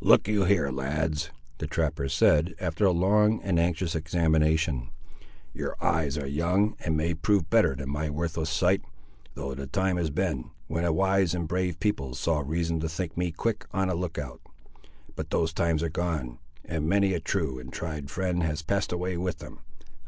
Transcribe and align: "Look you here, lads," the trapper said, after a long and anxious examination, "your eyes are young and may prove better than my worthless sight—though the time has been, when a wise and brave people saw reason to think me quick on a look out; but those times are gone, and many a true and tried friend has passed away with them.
"Look 0.00 0.26
you 0.26 0.42
here, 0.42 0.72
lads," 0.72 1.30
the 1.58 1.68
trapper 1.68 2.08
said, 2.08 2.56
after 2.60 2.84
a 2.84 2.90
long 2.90 3.40
and 3.44 3.60
anxious 3.60 3.94
examination, 3.94 4.88
"your 5.54 5.76
eyes 5.80 6.18
are 6.18 6.26
young 6.26 6.74
and 6.80 6.96
may 6.96 7.14
prove 7.14 7.48
better 7.48 7.76
than 7.76 7.88
my 7.88 8.10
worthless 8.10 8.50
sight—though 8.50 9.54
the 9.54 9.68
time 9.68 9.96
has 9.96 10.10
been, 10.10 10.50
when 10.66 10.84
a 10.84 10.92
wise 10.92 11.32
and 11.32 11.46
brave 11.46 11.78
people 11.78 12.16
saw 12.16 12.40
reason 12.40 12.80
to 12.80 12.88
think 12.88 13.16
me 13.16 13.30
quick 13.30 13.66
on 13.72 13.88
a 13.88 13.94
look 13.94 14.18
out; 14.18 14.40
but 15.14 15.30
those 15.30 15.52
times 15.52 15.80
are 15.84 15.88
gone, 15.88 16.40
and 16.64 16.88
many 16.88 17.14
a 17.14 17.20
true 17.20 17.60
and 17.60 17.72
tried 17.72 18.10
friend 18.10 18.42
has 18.42 18.62
passed 18.62 18.90
away 18.90 19.16
with 19.16 19.38
them. 19.38 19.60